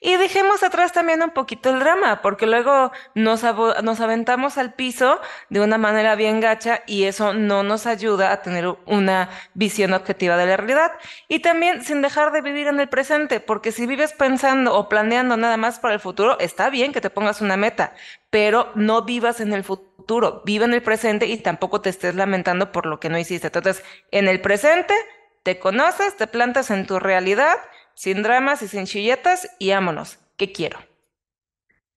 Y 0.00 0.14
dejemos 0.14 0.62
atrás 0.62 0.92
también 0.92 1.24
un 1.24 1.30
poquito 1.30 1.70
el 1.70 1.80
drama, 1.80 2.22
porque 2.22 2.46
luego 2.46 2.92
nos, 3.16 3.42
nos 3.82 4.00
aventamos 4.00 4.58
al 4.58 4.74
piso 4.74 5.20
de 5.50 5.60
una 5.60 5.76
manera 5.76 6.14
bien 6.14 6.40
gacha 6.40 6.84
y 6.86 7.04
eso 7.04 7.34
no 7.34 7.64
nos 7.64 7.86
ayuda 7.86 8.30
a 8.30 8.42
tener 8.42 8.68
una 8.86 9.28
visión 9.54 9.92
objetiva 9.92 10.36
de 10.36 10.46
la 10.46 10.56
realidad. 10.56 10.92
Y 11.26 11.40
también 11.40 11.82
sin 11.82 12.00
dejar 12.00 12.30
de 12.30 12.42
vivir 12.42 12.68
en 12.68 12.78
el 12.78 12.88
presente, 12.88 13.40
porque 13.40 13.72
si 13.72 13.88
vives 13.88 14.12
pensando 14.12 14.76
o 14.76 14.88
planeando 14.88 15.36
nada 15.36 15.56
más 15.56 15.80
para 15.80 15.94
el 15.94 16.00
futuro, 16.00 16.38
está 16.38 16.70
bien 16.70 16.92
que 16.92 17.00
te 17.00 17.10
pongas 17.10 17.40
una 17.40 17.56
meta, 17.56 17.92
pero 18.30 18.70
no 18.74 19.02
vivas 19.04 19.40
en 19.40 19.52
el 19.52 19.64
futuro, 19.64 20.42
vive 20.44 20.64
en 20.64 20.74
el 20.74 20.82
presente 20.82 21.26
y 21.26 21.36
tampoco 21.38 21.80
te 21.80 21.90
estés 21.90 22.14
lamentando 22.14 22.72
por 22.72 22.86
lo 22.86 23.00
que 23.00 23.08
no 23.08 23.18
hiciste. 23.18 23.46
Entonces, 23.48 23.82
en 24.10 24.28
el 24.28 24.40
presente, 24.40 24.94
te 25.42 25.58
conoces, 25.58 26.16
te 26.16 26.26
plantas 26.26 26.70
en 26.70 26.86
tu 26.86 26.98
realidad, 26.98 27.56
sin 27.94 28.22
dramas 28.22 28.62
y 28.62 28.68
sin 28.68 28.86
chilletas, 28.86 29.48
y 29.58 29.70
vámonos. 29.70 30.18
¿Qué 30.36 30.52
quiero? 30.52 30.78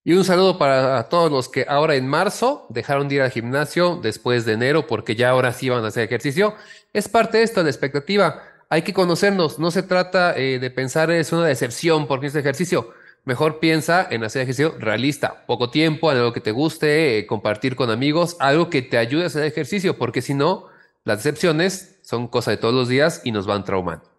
Y 0.03 0.13
un 0.13 0.25
saludo 0.25 0.57
para 0.57 1.09
todos 1.09 1.31
los 1.31 1.47
que 1.47 1.65
ahora 1.69 1.95
en 1.95 2.07
marzo 2.07 2.65
dejaron 2.69 3.07
de 3.07 3.15
ir 3.15 3.21
al 3.21 3.29
gimnasio 3.29 3.99
después 4.01 4.45
de 4.45 4.53
enero 4.53 4.87
porque 4.87 5.15
ya 5.15 5.29
ahora 5.29 5.53
sí 5.53 5.69
van 5.69 5.85
a 5.85 5.89
hacer 5.89 6.03
ejercicio. 6.03 6.55
Es 6.91 7.07
parte 7.07 7.37
de 7.37 7.43
esto, 7.43 7.61
la 7.61 7.69
expectativa. 7.69 8.41
Hay 8.67 8.81
que 8.81 8.93
conocernos. 8.93 9.59
No 9.59 9.69
se 9.69 9.83
trata 9.83 10.35
eh, 10.35 10.57
de 10.57 10.71
pensar 10.71 11.11
es 11.11 11.31
una 11.31 11.45
decepción 11.45 12.07
porque 12.07 12.27
es 12.27 12.35
ejercicio. 12.35 12.93
Mejor 13.23 13.59
piensa 13.59 14.07
en 14.09 14.23
hacer 14.23 14.41
ejercicio 14.41 14.75
realista, 14.79 15.45
poco 15.45 15.69
tiempo, 15.69 16.09
algo 16.09 16.33
que 16.33 16.41
te 16.41 16.51
guste, 16.51 17.19
eh, 17.19 17.27
compartir 17.27 17.75
con 17.75 17.91
amigos, 17.91 18.35
algo 18.39 18.69
que 18.69 18.81
te 18.81 18.97
ayude 18.97 19.23
a 19.23 19.27
hacer 19.27 19.43
ejercicio, 19.43 19.97
porque 19.97 20.23
si 20.23 20.33
no, 20.33 20.67
las 21.03 21.19
decepciones 21.19 21.99
son 22.01 22.27
cosa 22.27 22.51
de 22.51 22.57
todos 22.57 22.73
los 22.73 22.87
días 22.87 23.21
y 23.23 23.31
nos 23.31 23.45
van 23.45 23.63
traumando. 23.63 24.09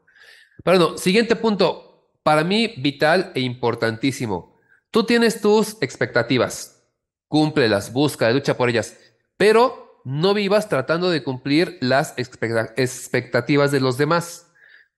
Pero 0.63 0.79
no, 0.79 0.99
siguiente 0.99 1.35
punto, 1.35 2.11
para 2.23 2.45
mí 2.45 2.75
vital 2.77 3.33
e 3.35 3.41
importantísimo. 3.41 4.57
Tú 4.93 5.05
tienes 5.05 5.41
tus 5.41 5.77
expectativas, 5.81 6.85
cúmplelas, 7.27 7.93
busca, 7.93 8.31
lucha 8.31 8.57
por 8.57 8.69
ellas, 8.69 8.97
pero 9.37 10.01
no 10.05 10.35
vivas 10.35 10.69
tratando 10.69 11.11
de 11.11 11.25
cumplir 11.25 11.79
las 11.81 12.15
expectativas 12.17 13.73
de 13.73 13.81
los 13.81 13.99
demás 13.99 14.52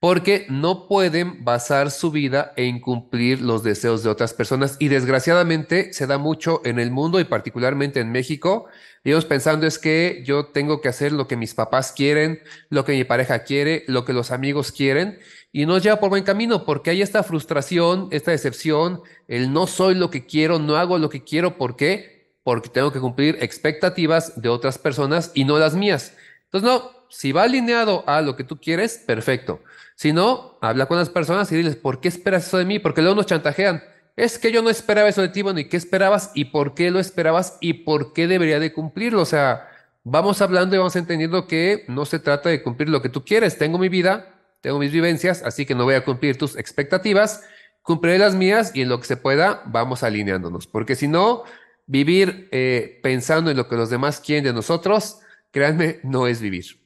porque 0.04 0.44
no 0.50 0.86
pueden 0.86 1.46
basar 1.46 1.90
su 1.90 2.10
vida 2.10 2.52
en 2.58 2.78
cumplir 2.78 3.40
los 3.40 3.62
deseos 3.62 4.02
de 4.02 4.10
otras 4.10 4.34
personas 4.34 4.76
y 4.78 4.88
desgraciadamente 4.88 5.94
se 5.94 6.06
da 6.06 6.18
mucho 6.18 6.60
en 6.66 6.78
el 6.78 6.90
mundo 6.90 7.20
y 7.20 7.24
particularmente 7.24 8.00
en 8.00 8.12
México. 8.12 8.66
Ellos 9.02 9.24
pensando 9.24 9.66
es 9.66 9.78
que 9.78 10.22
yo 10.26 10.48
tengo 10.48 10.82
que 10.82 10.90
hacer 10.90 11.12
lo 11.12 11.26
que 11.26 11.38
mis 11.38 11.54
papás 11.54 11.90
quieren, 11.96 12.42
lo 12.68 12.84
que 12.84 12.92
mi 12.92 13.04
pareja 13.04 13.44
quiere, 13.44 13.82
lo 13.86 14.04
que 14.04 14.12
los 14.12 14.30
amigos 14.30 14.72
quieren 14.72 15.20
y 15.52 15.64
no 15.64 15.78
lleva 15.78 16.00
por 16.00 16.10
buen 16.10 16.24
camino 16.24 16.66
porque 16.66 16.90
hay 16.90 17.00
esta 17.00 17.22
frustración, 17.22 18.08
esta 18.10 18.30
decepción, 18.30 19.00
el 19.26 19.54
no 19.54 19.66
soy 19.66 19.94
lo 19.94 20.10
que 20.10 20.26
quiero, 20.26 20.58
no 20.58 20.76
hago 20.76 20.98
lo 20.98 21.08
que 21.08 21.24
quiero, 21.24 21.56
¿por 21.56 21.76
qué? 21.76 22.34
Porque 22.42 22.68
tengo 22.68 22.92
que 22.92 23.00
cumplir 23.00 23.38
expectativas 23.40 24.38
de 24.38 24.50
otras 24.50 24.76
personas 24.76 25.30
y 25.32 25.44
no 25.44 25.58
las 25.58 25.74
mías. 25.74 26.14
Entonces, 26.44 26.70
no, 26.70 26.90
si 27.08 27.32
va 27.32 27.44
alineado 27.44 28.04
a 28.06 28.20
lo 28.20 28.36
que 28.36 28.44
tú 28.44 28.60
quieres, 28.60 28.98
perfecto. 28.98 29.60
Si 29.94 30.12
no, 30.12 30.58
habla 30.60 30.86
con 30.86 30.98
las 30.98 31.10
personas 31.10 31.50
y 31.52 31.56
diles, 31.56 31.76
¿por 31.76 32.00
qué 32.00 32.08
esperas 32.08 32.46
eso 32.46 32.58
de 32.58 32.64
mí? 32.64 32.78
Porque 32.78 33.00
luego 33.00 33.16
nos 33.16 33.26
chantajean. 33.26 33.82
Es 34.16 34.38
que 34.38 34.52
yo 34.52 34.62
no 34.62 34.70
esperaba 34.70 35.08
eso 35.08 35.22
de 35.22 35.28
ti, 35.28 35.42
bueno, 35.42 35.60
¿y 35.60 35.68
qué 35.68 35.76
esperabas? 35.76 36.30
¿Y 36.34 36.46
por 36.46 36.74
qué 36.74 36.90
lo 36.90 37.00
esperabas? 37.00 37.58
¿Y 37.60 37.84
por 37.84 38.12
qué 38.12 38.26
debería 38.28 38.60
de 38.60 38.72
cumplirlo? 38.72 39.22
O 39.22 39.26
sea, 39.26 39.68
vamos 40.04 40.40
hablando 40.40 40.76
y 40.76 40.78
vamos 40.78 40.94
entendiendo 40.96 41.46
que 41.48 41.84
no 41.88 42.04
se 42.04 42.20
trata 42.20 42.48
de 42.48 42.62
cumplir 42.62 42.88
lo 42.88 43.02
que 43.02 43.08
tú 43.08 43.24
quieres. 43.24 43.58
Tengo 43.58 43.78
mi 43.78 43.88
vida, 43.88 44.40
tengo 44.60 44.78
mis 44.78 44.92
vivencias, 44.92 45.42
así 45.42 45.66
que 45.66 45.74
no 45.74 45.84
voy 45.84 45.94
a 45.94 46.04
cumplir 46.04 46.38
tus 46.38 46.56
expectativas, 46.56 47.42
cumpliré 47.82 48.18
las 48.18 48.34
mías 48.34 48.70
y 48.74 48.82
en 48.82 48.88
lo 48.88 49.00
que 49.00 49.06
se 49.06 49.16
pueda 49.16 49.62
vamos 49.66 50.02
alineándonos. 50.02 50.68
Porque 50.68 50.94
si 50.94 51.08
no, 51.08 51.42
vivir 51.86 52.48
eh, 52.52 53.00
pensando 53.02 53.50
en 53.50 53.56
lo 53.56 53.68
que 53.68 53.76
los 53.76 53.90
demás 53.90 54.20
quieren 54.20 54.44
de 54.44 54.52
nosotros, 54.52 55.20
créanme, 55.50 56.00
no 56.02 56.26
es 56.28 56.40
vivir. 56.40 56.83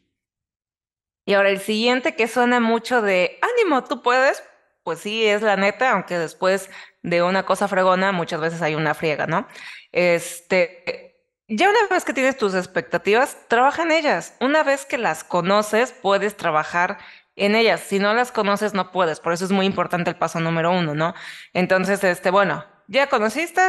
Y 1.29 1.35
ahora 1.35 1.51
el 1.51 1.61
siguiente 1.61 2.17
que 2.17 2.27
suena 2.27 2.59
mucho 2.59 3.03
de 3.03 3.39
ánimo, 3.43 3.85
tú 3.85 4.01
puedes, 4.01 4.43
pues 4.83 5.01
sí, 5.01 5.27
es 5.27 5.43
la 5.43 5.57
neta, 5.57 5.91
aunque 5.91 6.17
después 6.17 6.71
de 7.03 7.23
una 7.23 7.45
cosa 7.45 7.69
fregona 7.69 8.13
muchas 8.13 8.41
veces 8.41 8.63
hay 8.63 8.75
una 8.75 8.95
friega, 8.95 9.27
¿no? 9.27 9.47
Este, 9.93 11.21
ya 11.47 11.69
una 11.69 11.87
vez 11.91 12.07
que 12.07 12.15
tienes 12.15 12.39
tus 12.39 12.55
expectativas, 12.55 13.37
trabaja 13.47 13.83
en 13.83 13.93
ellas. 13.93 14.37
Una 14.41 14.63
vez 14.63 14.87
que 14.87 14.97
las 14.97 15.23
conoces, 15.23 15.93
puedes 15.93 16.35
trabajar 16.35 16.97
en 17.37 17.57
ellas. 17.57 17.81
Si 17.81 17.99
no 17.99 18.15
las 18.15 18.33
conoces, 18.33 18.73
no 18.73 18.91
puedes. 18.91 19.21
Por 19.21 19.35
eso 19.35 19.45
es 19.45 19.51
muy 19.51 19.67
importante 19.67 20.09
el 20.09 20.17
paso 20.17 20.41
número 20.41 20.71
uno, 20.71 20.95
¿no? 20.95 21.13
Entonces, 21.53 22.03
este, 22.05 22.31
bueno, 22.31 22.65
ya 22.87 23.09
conociste, 23.09 23.61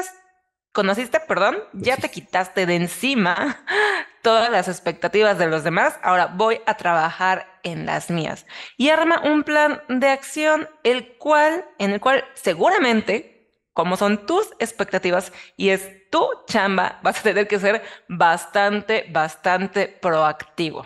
conociste, 0.71 1.19
perdón, 1.19 1.57
ya 1.73 1.97
te 1.97 2.09
quitaste 2.09 2.65
de 2.65 2.75
encima 2.75 3.63
todas 4.21 4.49
las 4.49 4.67
expectativas 4.67 5.37
de 5.37 5.47
los 5.47 5.63
demás, 5.63 5.99
ahora 6.03 6.27
voy 6.27 6.61
a 6.65 6.77
trabajar 6.77 7.59
en 7.63 7.85
las 7.85 8.09
mías. 8.09 8.45
Y 8.77 8.89
arma 8.89 9.21
un 9.23 9.43
plan 9.43 9.81
de 9.87 10.09
acción, 10.09 10.69
el 10.83 11.17
cual, 11.17 11.65
en 11.77 11.91
el 11.91 11.99
cual 11.99 12.25
seguramente, 12.33 13.53
como 13.73 13.97
son 13.97 14.25
tus 14.25 14.51
expectativas 14.59 15.31
y 15.55 15.69
es 15.69 16.09
tu 16.09 16.27
chamba, 16.47 16.99
vas 17.03 17.19
a 17.19 17.23
tener 17.23 17.47
que 17.47 17.59
ser 17.59 17.81
bastante, 18.07 19.05
bastante 19.09 19.87
proactivo. 19.87 20.85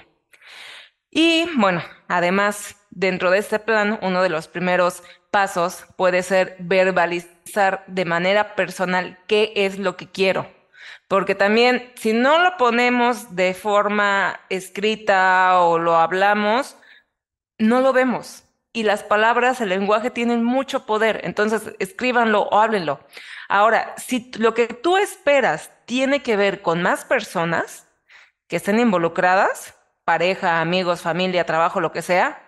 Y 1.10 1.48
bueno, 1.56 1.84
además, 2.08 2.76
dentro 2.90 3.30
de 3.30 3.38
este 3.38 3.60
plan, 3.60 4.00
uno 4.02 4.24
de 4.24 4.30
los 4.30 4.48
primeros 4.48 5.04
pasos 5.34 5.86
puede 5.98 6.22
ser 6.22 6.56
verbalizar 6.60 7.84
de 7.88 8.06
manera 8.06 8.54
personal 8.54 9.18
qué 9.26 9.52
es 9.56 9.80
lo 9.80 9.98
que 9.98 10.08
quiero. 10.08 10.48
Porque 11.08 11.34
también, 11.34 11.92
si 11.96 12.14
no 12.14 12.38
lo 12.38 12.56
ponemos 12.58 13.36
de 13.36 13.56
forma 13.56 14.40
escrita 14.50 15.60
o 15.60 15.80
lo 15.80 15.96
hablamos, 15.96 16.78
no 17.58 17.82
lo 17.82 17.94
vemos. 17.94 18.44
Y 18.74 18.84
las 18.84 19.02
palabras, 19.02 19.60
el 19.60 19.70
lenguaje 19.70 20.12
tienen 20.12 20.44
mucho 20.44 20.86
poder. 20.86 21.22
Entonces, 21.24 21.76
escríbanlo 21.80 22.44
o 22.44 22.60
háblenlo. 22.60 23.00
Ahora, 23.50 23.96
si 23.98 24.32
lo 24.38 24.54
que 24.54 24.68
tú 24.68 24.98
esperas 24.98 25.72
tiene 25.86 26.22
que 26.22 26.38
ver 26.38 26.62
con 26.62 26.84
más 26.84 27.06
personas 27.06 27.88
que 28.48 28.58
estén 28.58 28.80
involucradas, 28.80 29.74
pareja, 30.04 30.62
amigos, 30.62 31.02
familia, 31.02 31.46
trabajo, 31.46 31.82
lo 31.82 31.92
que 31.92 32.04
sea, 32.04 32.43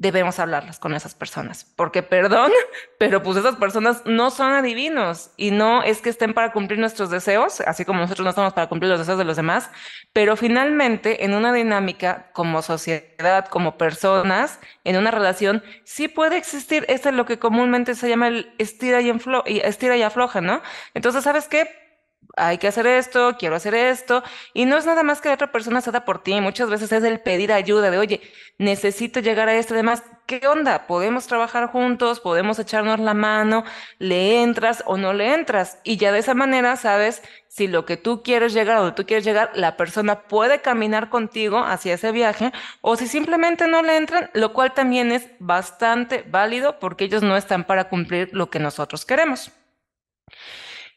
debemos 0.00 0.38
hablarlas 0.38 0.78
con 0.78 0.94
esas 0.94 1.14
personas. 1.14 1.66
Porque 1.76 2.02
perdón, 2.02 2.50
pero 2.98 3.22
pues 3.22 3.36
esas 3.36 3.56
personas 3.56 4.02
no 4.06 4.30
son 4.30 4.52
adivinos 4.52 5.30
y 5.36 5.50
no 5.50 5.82
es 5.82 6.00
que 6.00 6.08
estén 6.08 6.32
para 6.32 6.52
cumplir 6.52 6.80
nuestros 6.80 7.10
deseos, 7.10 7.60
así 7.60 7.84
como 7.84 8.00
nosotros 8.00 8.24
no 8.24 8.30
estamos 8.30 8.54
para 8.54 8.68
cumplir 8.68 8.90
los 8.90 8.98
deseos 8.98 9.18
de 9.18 9.24
los 9.24 9.36
demás, 9.36 9.70
pero 10.14 10.36
finalmente 10.36 11.24
en 11.24 11.34
una 11.34 11.52
dinámica 11.52 12.30
como 12.32 12.62
sociedad, 12.62 13.46
como 13.48 13.76
personas, 13.76 14.58
en 14.84 14.96
una 14.96 15.10
relación, 15.10 15.62
sí 15.84 16.08
puede 16.08 16.38
existir, 16.38 16.86
esto 16.88 17.10
es 17.10 17.14
lo 17.14 17.26
que 17.26 17.38
comúnmente 17.38 17.94
se 17.94 18.08
llama 18.08 18.28
el 18.28 18.54
estira 18.56 19.02
y, 19.02 19.12
estira 19.58 19.98
y 19.98 20.02
afloja, 20.02 20.40
¿no? 20.40 20.62
Entonces, 20.94 21.22
¿sabes 21.24 21.46
qué? 21.46 21.89
Hay 22.36 22.58
que 22.58 22.68
hacer 22.68 22.86
esto, 22.86 23.36
quiero 23.38 23.56
hacer 23.56 23.74
esto, 23.74 24.22
y 24.54 24.64
no 24.64 24.76
es 24.76 24.86
nada 24.86 25.02
más 25.02 25.20
que 25.20 25.28
la 25.28 25.34
otra 25.34 25.52
persona 25.52 25.80
se 25.80 25.90
por 26.00 26.22
ti, 26.22 26.40
muchas 26.40 26.70
veces 26.70 26.92
es 26.92 27.04
el 27.04 27.20
pedir 27.20 27.52
ayuda 27.52 27.90
de, 27.90 27.98
oye, 27.98 28.20
necesito 28.58 29.20
llegar 29.20 29.48
a 29.48 29.54
esto, 29.56 29.74
además, 29.74 30.02
¿qué 30.26 30.46
onda? 30.46 30.86
¿Podemos 30.86 31.26
trabajar 31.26 31.66
juntos? 31.68 32.20
¿Podemos 32.20 32.58
echarnos 32.58 33.00
la 33.00 33.14
mano? 33.14 33.64
¿Le 33.98 34.42
entras 34.42 34.82
o 34.86 34.96
no 34.96 35.12
le 35.12 35.34
entras? 35.34 35.78
Y 35.82 35.96
ya 35.96 36.12
de 36.12 36.20
esa 36.20 36.34
manera 36.34 36.76
sabes 36.76 37.22
si 37.48 37.66
lo 37.66 37.84
que 37.84 37.96
tú 37.96 38.22
quieres 38.22 38.52
llegar 38.52 38.78
o 38.78 38.94
tú 38.94 39.04
quieres 39.06 39.24
llegar, 39.24 39.50
la 39.54 39.76
persona 39.76 40.22
puede 40.22 40.60
caminar 40.60 41.08
contigo 41.08 41.58
hacia 41.58 41.94
ese 41.94 42.12
viaje, 42.12 42.52
o 42.80 42.96
si 42.96 43.08
simplemente 43.08 43.66
no 43.66 43.82
le 43.82 43.96
entran, 43.96 44.30
lo 44.34 44.52
cual 44.52 44.72
también 44.72 45.10
es 45.10 45.28
bastante 45.40 46.24
válido 46.28 46.78
porque 46.78 47.04
ellos 47.04 47.22
no 47.22 47.36
están 47.36 47.64
para 47.64 47.88
cumplir 47.88 48.30
lo 48.32 48.50
que 48.50 48.60
nosotros 48.60 49.04
queremos. 49.04 49.50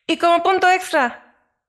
Y 0.05 0.17
como 0.17 0.43
punto 0.43 0.69
extra, 0.69 1.22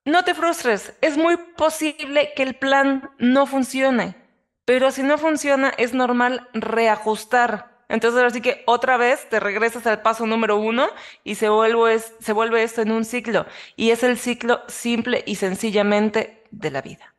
no 0.05 0.25
te 0.25 0.35
frustres. 0.35 0.93
Es 1.01 1.17
muy 1.17 1.37
posible 1.37 2.33
que 2.37 2.43
el 2.43 2.55
plan 2.55 3.11
no 3.19 3.47
funcione, 3.47 4.17
pero 4.65 4.91
si 4.91 5.03
no 5.03 5.19
funciona 5.19 5.73
es 5.79 5.95
normal 5.95 6.49
reajustar. 6.53 7.75
Entonces 7.89 8.19
ahora 8.19 8.31
sí 8.31 8.41
que 8.41 8.63
otra 8.67 8.97
vez 8.97 9.29
te 9.29 9.41
regresas 9.41 9.87
al 9.87 10.03
paso 10.03 10.27
número 10.27 10.57
uno 10.57 10.89
y 11.23 11.35
se 11.35 11.49
vuelve, 11.49 11.99
se 11.99 12.33
vuelve 12.33 12.63
esto 12.63 12.83
en 12.83 12.91
un 12.91 13.05
ciclo. 13.05 13.47
Y 13.77 13.91
es 13.91 14.03
el 14.03 14.19
ciclo 14.19 14.63
simple 14.69 15.23
y 15.27 15.37
sencillamente 15.37 16.43
de 16.51 16.71
la 16.71 16.83
vida. 16.83 17.15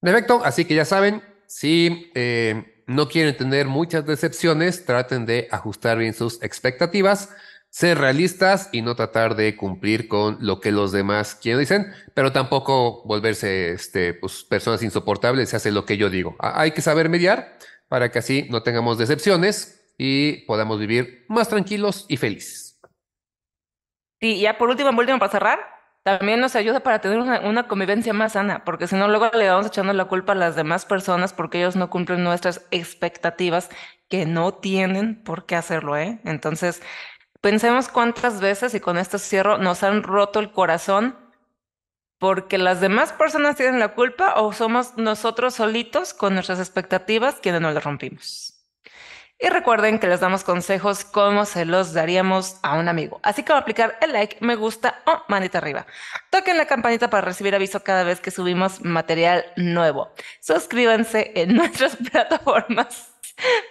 Perfecto, 0.00 0.42
así 0.44 0.64
que 0.64 0.74
ya 0.74 0.84
saben, 0.84 1.22
si 1.46 2.10
eh, 2.14 2.82
no 2.86 3.08
quieren 3.08 3.36
tener 3.36 3.66
muchas 3.66 4.06
decepciones, 4.06 4.84
traten 4.84 5.26
de 5.26 5.48
ajustar 5.50 5.98
bien 5.98 6.14
sus 6.14 6.42
expectativas 6.42 7.30
ser 7.70 7.98
realistas 7.98 8.70
y 8.72 8.82
no 8.82 8.96
tratar 8.96 9.36
de 9.36 9.56
cumplir 9.56 10.08
con 10.08 10.38
lo 10.40 10.60
que 10.60 10.72
los 10.72 10.92
demás 10.92 11.34
quieren 11.34 11.60
dicen, 11.60 11.92
pero 12.14 12.32
tampoco 12.32 13.02
volverse 13.04 13.72
este, 13.72 14.14
pues, 14.14 14.44
personas 14.44 14.82
insoportables, 14.82 15.50
se 15.50 15.56
hace 15.56 15.70
lo 15.70 15.84
que 15.84 15.96
yo 15.96 16.10
digo. 16.10 16.36
Hay 16.40 16.72
que 16.72 16.82
saber 16.82 17.08
mediar 17.08 17.58
para 17.88 18.10
que 18.10 18.18
así 18.18 18.46
no 18.50 18.62
tengamos 18.62 18.98
decepciones 18.98 19.92
y 19.98 20.44
podamos 20.46 20.78
vivir 20.78 21.24
más 21.28 21.48
tranquilos 21.48 22.06
y 22.08 22.16
felices. 22.16 22.80
Y 24.20 24.40
ya 24.40 24.58
por 24.58 24.68
último, 24.68 24.90
último 24.90 25.18
para 25.18 25.30
cerrar, 25.30 25.58
también 26.02 26.40
nos 26.40 26.56
ayuda 26.56 26.80
para 26.80 27.00
tener 27.00 27.18
una, 27.18 27.40
una, 27.40 27.68
convivencia 27.68 28.12
más 28.12 28.32
sana, 28.32 28.64
porque 28.64 28.86
si 28.86 28.96
no, 28.96 29.08
luego 29.08 29.30
le 29.34 29.48
vamos 29.48 29.66
echando 29.66 29.92
la 29.92 30.06
culpa 30.06 30.32
a 30.32 30.36
las 30.36 30.56
demás 30.56 30.86
personas 30.86 31.32
porque 31.32 31.58
ellos 31.58 31.76
no 31.76 31.90
cumplen 31.90 32.24
nuestras 32.24 32.66
expectativas 32.70 33.68
que 34.08 34.24
no 34.24 34.54
tienen 34.54 35.22
por 35.22 35.44
qué 35.44 35.54
hacerlo, 35.54 35.96
¿eh? 35.96 36.20
Entonces, 36.24 36.82
Pensemos 37.40 37.88
cuántas 37.88 38.40
veces, 38.40 38.74
y 38.74 38.80
con 38.80 38.98
esto 38.98 39.18
cierro, 39.18 39.58
nos 39.58 39.82
han 39.82 40.02
roto 40.02 40.40
el 40.40 40.50
corazón 40.52 41.16
porque 42.18 42.58
las 42.58 42.80
demás 42.80 43.12
personas 43.12 43.54
tienen 43.56 43.78
la 43.78 43.94
culpa 43.94 44.34
o 44.40 44.52
somos 44.52 44.96
nosotros 44.96 45.54
solitos 45.54 46.14
con 46.14 46.34
nuestras 46.34 46.58
expectativas 46.58 47.36
quienes 47.36 47.60
no 47.60 47.70
las 47.70 47.84
rompimos. 47.84 48.54
Y 49.40 49.48
recuerden 49.50 50.00
que 50.00 50.08
les 50.08 50.18
damos 50.18 50.42
consejos 50.42 51.04
como 51.04 51.44
se 51.44 51.64
los 51.64 51.92
daríamos 51.92 52.58
a 52.64 52.74
un 52.76 52.88
amigo. 52.88 53.20
Así 53.22 53.44
como 53.44 53.60
aplicar 53.60 53.96
el 54.00 54.12
like, 54.12 54.38
me 54.40 54.56
gusta 54.56 55.00
o 55.06 55.22
manita 55.28 55.58
arriba. 55.58 55.86
Toquen 56.30 56.56
la 56.56 56.66
campanita 56.66 57.08
para 57.08 57.24
recibir 57.24 57.54
aviso 57.54 57.84
cada 57.84 58.02
vez 58.02 58.20
que 58.20 58.32
subimos 58.32 58.80
material 58.80 59.44
nuevo. 59.54 60.10
Suscríbanse 60.40 61.30
en 61.36 61.54
nuestras 61.54 61.94
plataformas 61.94 63.12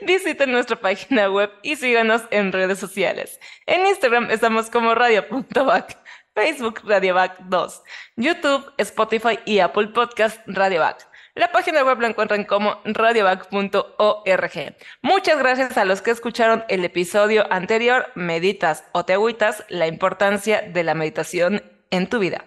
Visiten 0.01 0.51
nuestra 0.51 0.75
página 0.75 1.29
web 1.29 1.51
y 1.61 1.75
síganos 1.75 2.23
en 2.31 2.51
redes 2.51 2.79
sociales. 2.79 3.39
En 3.65 3.85
Instagram 3.85 4.31
estamos 4.31 4.69
como 4.69 4.95
radio.back, 4.95 5.97
Facebook 6.33 6.81
radioback 6.83 7.39
2, 7.39 7.83
YouTube, 8.15 8.73
Spotify 8.77 9.39
y 9.45 9.59
Apple 9.59 9.87
Podcast 9.87 10.39
radioback. 10.47 11.07
La 11.37 11.51
página 11.51 11.83
web 11.83 11.99
la 12.01 12.07
encuentran 12.07 12.45
como 12.45 12.81
radioback.org. 12.83 14.75
Muchas 15.03 15.37
gracias 15.37 15.77
a 15.77 15.85
los 15.85 16.01
que 16.01 16.09
escucharon 16.09 16.65
el 16.67 16.83
episodio 16.83 17.45
anterior, 17.53 18.07
Meditas 18.15 18.85
o 18.91 19.05
te 19.05 19.13
agüitas, 19.13 19.63
la 19.69 19.85
importancia 19.85 20.63
de 20.63 20.83
la 20.83 20.95
meditación 20.95 21.61
en 21.91 22.09
tu 22.09 22.17
vida. 22.17 22.45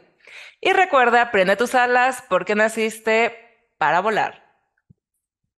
Y 0.60 0.72
recuerda, 0.72 1.30
prende 1.30 1.54
tus 1.54 1.76
alas 1.76 2.24
porque 2.28 2.56
naciste 2.56 3.36
para 3.78 4.00
volar. 4.00 4.39